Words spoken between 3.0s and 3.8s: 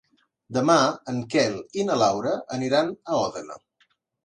a Òdena.